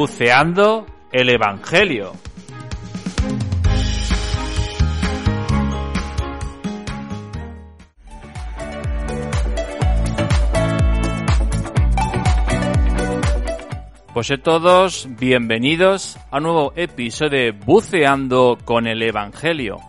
[0.00, 2.12] Buceando el Evangelio.
[14.14, 19.80] Pues a todos, bienvenidos a un nuevo episodio de Buceando con el Evangelio.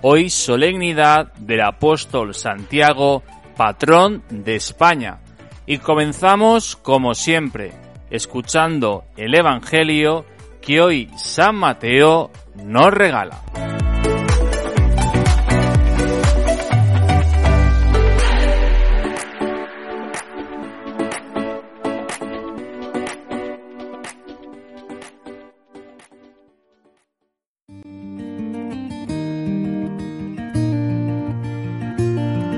[0.00, 3.22] Hoy solemnidad del apóstol Santiago,
[3.58, 5.18] patrón de España.
[5.66, 7.74] Y comenzamos como siempre,
[8.10, 10.26] escuchando el Evangelio
[10.60, 12.30] que hoy San Mateo
[12.64, 13.42] nos regala.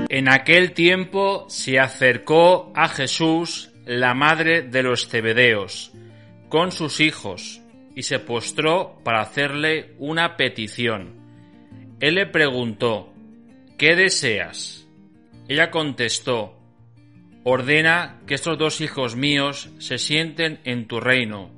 [0.09, 5.91] En aquel tiempo se acercó a Jesús la madre de los Cebedeos
[6.49, 7.61] con sus hijos
[7.95, 11.15] y se postró para hacerle una petición.
[11.99, 13.13] Él le preguntó,
[13.77, 14.87] ¿qué deseas?
[15.47, 16.57] Ella contestó,
[17.43, 21.51] ordena que estos dos hijos míos se sienten en tu reino,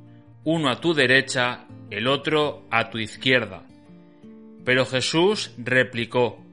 [0.43, 3.63] uno a tu derecha, el otro a tu izquierda.
[4.63, 6.43] Pero Jesús replicó,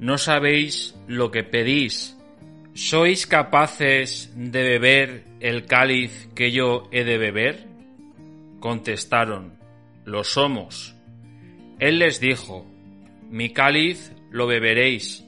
[0.00, 2.17] no sabéis lo que pedís.
[2.78, 7.66] ¿Sois capaces de beber el cáliz que yo he de beber?
[8.60, 9.58] Contestaron,
[10.04, 10.94] lo somos.
[11.80, 12.64] Él les dijo,
[13.30, 15.26] mi cáliz lo beberéis,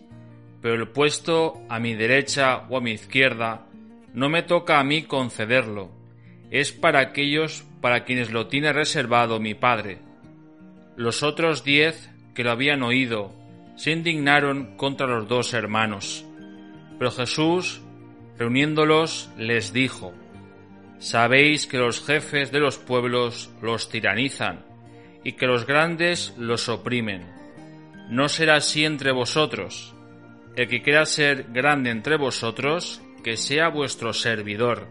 [0.62, 3.66] pero el puesto a mi derecha o a mi izquierda
[4.14, 5.90] no me toca a mí concederlo,
[6.52, 9.98] es para aquellos para quienes lo tiene reservado mi Padre.
[10.96, 13.34] Los otros diez que lo habían oído
[13.74, 16.29] se indignaron contra los dos hermanos.
[17.00, 17.80] Pero Jesús,
[18.38, 20.12] reuniéndolos, les dijo,
[20.98, 24.66] Sabéis que los jefes de los pueblos los tiranizan
[25.24, 27.26] y que los grandes los oprimen.
[28.10, 29.94] No será así entre vosotros.
[30.56, 34.86] El que quiera ser grande entre vosotros, que sea vuestro servidor,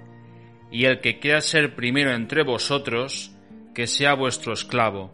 [0.71, 3.35] y el que quiera ser primero entre vosotros,
[3.75, 5.13] que sea vuestro esclavo.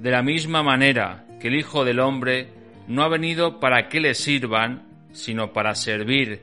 [0.00, 2.48] De la misma manera que el Hijo del Hombre
[2.88, 4.85] no ha venido para que le sirvan,
[5.16, 6.42] sino para servir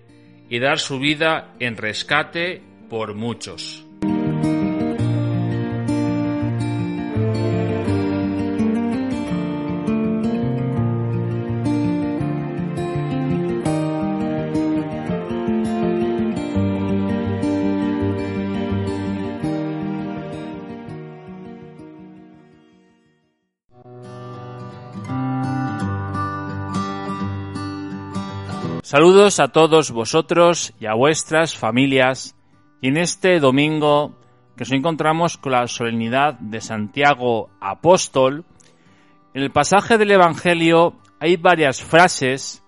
[0.50, 3.86] y dar su vida en rescate por muchos.
[28.94, 32.36] Saludos a todos vosotros y a vuestras familias.
[32.80, 34.14] Y en este domingo
[34.56, 38.46] que nos encontramos con la solemnidad de Santiago Apóstol,
[39.34, 42.64] en el pasaje del Evangelio hay varias frases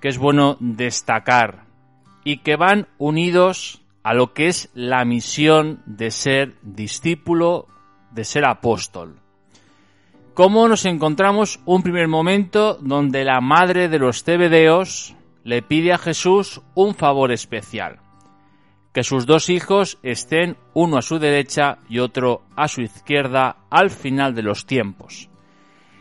[0.00, 1.66] que es bueno destacar
[2.24, 7.66] y que van unidos a lo que es la misión de ser discípulo,
[8.12, 9.16] de ser apóstol.
[10.32, 15.14] Como nos encontramos un primer momento donde la madre de los Cebedeos,
[15.46, 18.00] le pide a Jesús un favor especial,
[18.92, 23.90] que sus dos hijos estén uno a su derecha y otro a su izquierda al
[23.90, 25.30] final de los tiempos.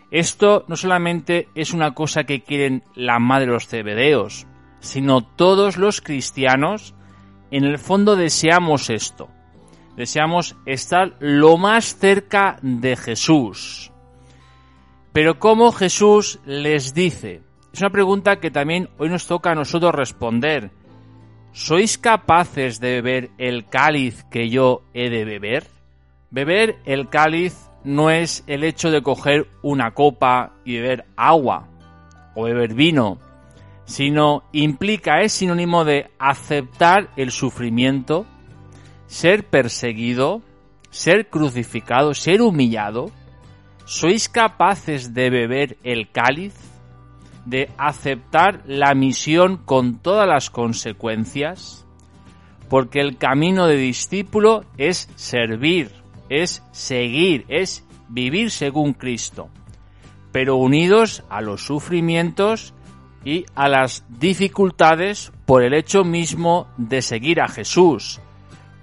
[0.10, 4.48] Esto no solamente es una cosa que quieren la madre de los cebedeos,
[4.80, 6.96] sino todos los cristianos,
[7.52, 9.30] en el fondo deseamos esto.
[9.96, 13.92] Deseamos estar lo más cerca de Jesús.
[15.14, 17.44] Pero como Jesús les dice,
[17.76, 20.72] es una pregunta que también hoy nos toca a nosotros responder.
[21.52, 25.68] ¿Sois capaces de beber el cáliz que yo he de beber?
[26.32, 31.68] Beber el cáliz no es el hecho de coger una copa y beber agua
[32.34, 33.20] o beber vino,
[33.84, 38.26] sino implica, es sinónimo de aceptar el sufrimiento,
[39.08, 40.42] ser perseguido,
[40.92, 43.12] ser crucificado, ser humillado.
[43.84, 46.75] ¿Sois capaces de beber el cáliz?
[47.46, 51.86] De aceptar la misión con todas las consecuencias,
[52.70, 55.92] porque el camino de discípulo es servir,
[56.30, 59.50] es seguir, es vivir según Cristo,
[60.32, 62.74] pero unidos a los sufrimientos
[63.24, 68.20] y a las dificultades por el hecho mismo de seguir a Jesús.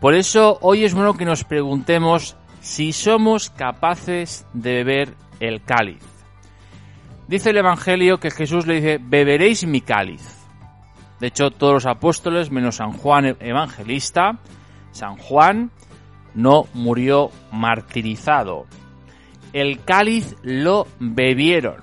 [0.01, 6.12] Por eso hoy es bueno que nos preguntemos si somos capaces de beber el cáliz.
[7.33, 10.37] Dice el Evangelio que Jesús le dice, beberéis mi cáliz.
[11.19, 14.39] De hecho, todos los apóstoles, menos San Juan Evangelista,
[14.91, 15.71] San Juan,
[16.35, 18.67] no murió martirizado.
[19.55, 21.77] El cáliz lo bebieron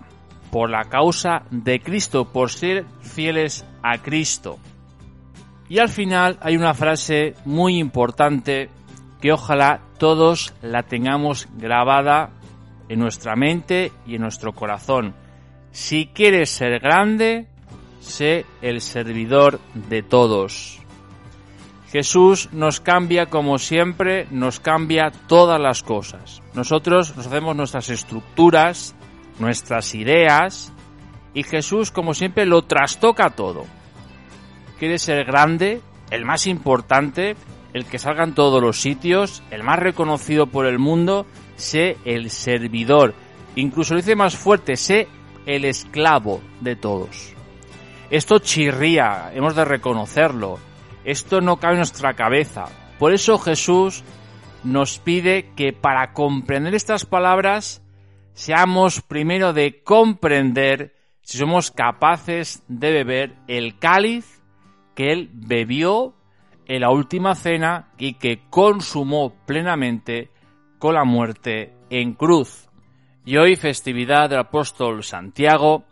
[0.52, 4.60] por la causa de Cristo, por ser fieles a Cristo.
[5.68, 8.70] Y al final hay una frase muy importante
[9.20, 12.30] que ojalá todos la tengamos grabada
[12.88, 15.16] en nuestra mente y en nuestro corazón.
[15.72, 17.48] Si quieres ser grande,
[18.00, 20.80] sé el servidor de todos.
[21.92, 26.42] Jesús nos cambia como siempre, nos cambia todas las cosas.
[26.54, 28.96] Nosotros nos hacemos nuestras estructuras,
[29.40, 30.72] nuestras ideas,
[31.34, 33.66] y Jesús como siempre lo trastoca todo.
[34.78, 35.82] Quiere ser grande,
[36.12, 37.36] el más importante,
[37.74, 41.26] el que salga en todos los sitios, el más reconocido por el mundo,
[41.56, 43.14] sé el servidor.
[43.56, 45.08] Incluso lo dice más fuerte, sé
[45.56, 47.34] el esclavo de todos.
[48.10, 50.60] Esto chirría, hemos de reconocerlo
[51.04, 52.66] esto no cabe en nuestra cabeza.
[52.98, 54.04] Por eso Jesús
[54.64, 57.82] nos pide que para comprender estas palabras
[58.34, 64.42] seamos primero de comprender si somos capaces de beber el cáliz
[64.96, 66.14] que Él bebió
[66.68, 70.30] en la última cena y que consumó plenamente
[70.78, 72.69] con la muerte en cruz.
[73.30, 75.84] Y hoy, festividad del apóstol Santiago,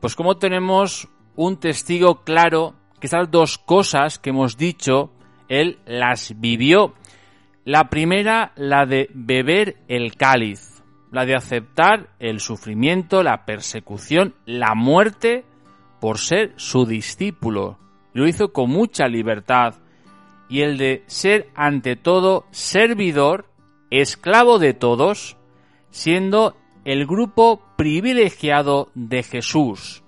[0.00, 5.12] pues como tenemos un testigo claro que estas dos cosas que hemos dicho,
[5.50, 6.94] él las vivió.
[7.66, 10.82] La primera, la de beber el cáliz,
[11.12, 15.44] la de aceptar el sufrimiento, la persecución, la muerte
[16.00, 17.78] por ser su discípulo.
[18.14, 19.74] Lo hizo con mucha libertad.
[20.48, 23.50] Y el de ser ante todo servidor,
[23.90, 25.36] esclavo de todos,
[25.90, 30.02] siendo el grupo privilegiado de Jesús.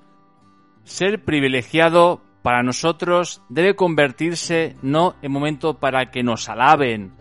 [0.85, 7.13] Ser privilegiado para nosotros debe convertirse no en momento para que nos alaben,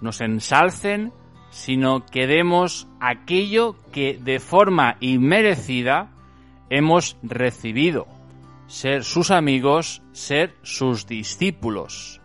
[0.00, 1.12] nos ensalcen,
[1.50, 6.10] sino que demos aquello que de forma inmerecida
[6.70, 8.06] hemos recibido,
[8.66, 12.20] ser sus amigos, ser sus discípulos.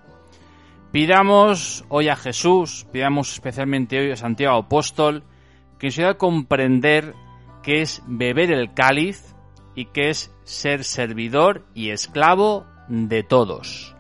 [0.92, 5.24] Pidamos hoy a Jesús, pidamos especialmente hoy a Santiago Apóstol,
[5.88, 7.14] nos ayude a comprender
[7.62, 9.36] qué es beber el cáliz
[9.76, 13.93] y qué es ser servidor y esclavo de todos.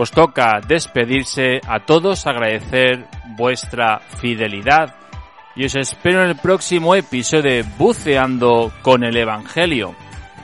[0.00, 3.04] Pues toca despedirse a todos, agradecer
[3.36, 4.94] vuestra fidelidad
[5.54, 9.94] y os espero en el próximo episodio Buceando con el Evangelio.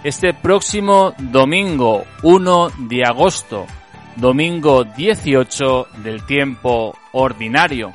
[0.05, 3.65] Este próximo domingo 1 de agosto,
[4.17, 7.93] domingo 18 del tiempo ordinario.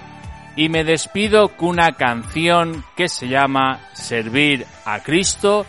[0.56, 5.68] Y me despido con una canción que se llama Servir a Cristo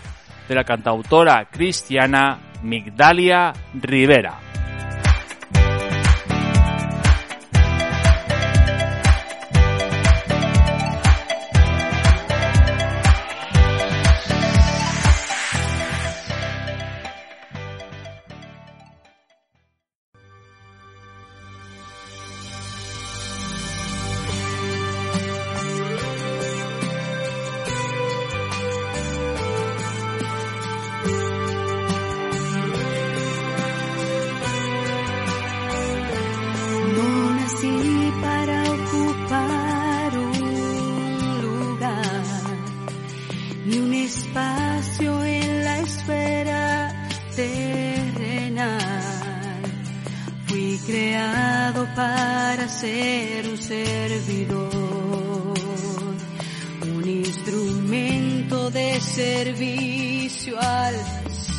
[0.48, 4.38] de la cantautora cristiana Migdalia Rivera.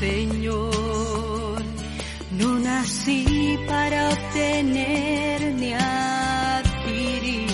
[0.04, 1.62] Señor.
[2.40, 7.48] No nací para obtener ni adquirir,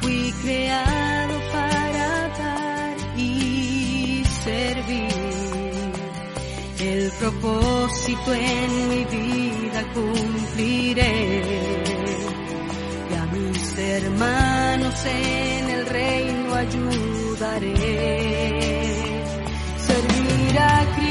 [0.00, 2.08] fui creado para
[2.42, 5.12] dar y servir.
[6.80, 11.16] El propósito en mi vida cumpliré.
[13.10, 18.57] Y a mis hermanos en el reino ayudaré.
[20.48, 21.07] Servir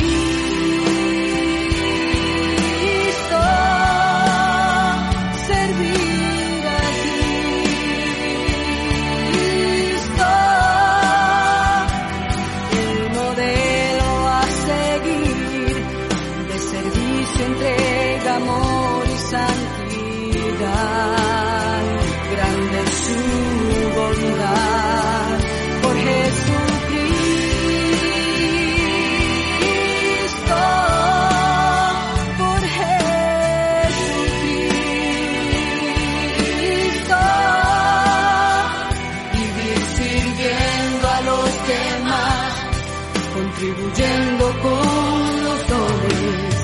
[43.58, 46.56] contribuyendo con los dones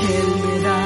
[0.00, 0.85] que Él me da.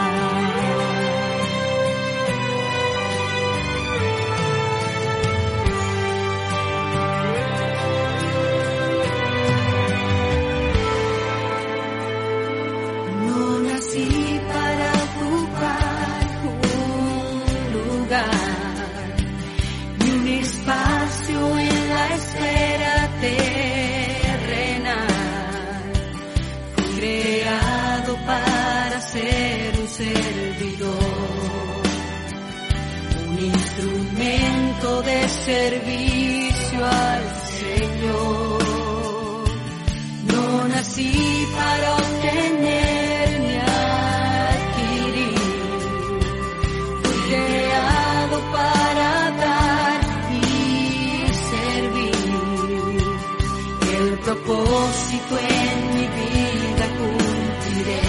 [54.51, 58.03] propósito en mi vida cumpliré.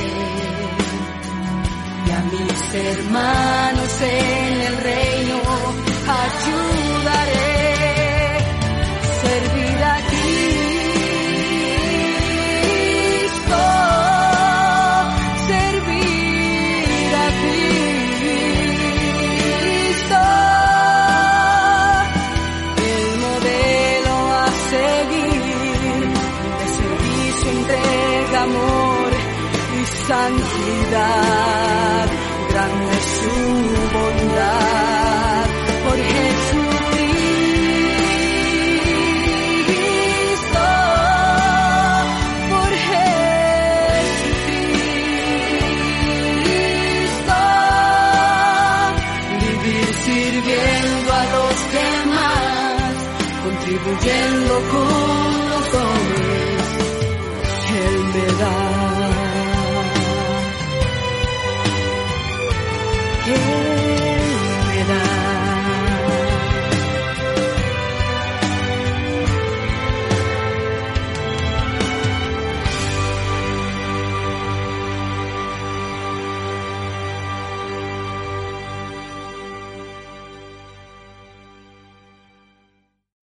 [2.08, 5.11] Y a mis hermanos en el rey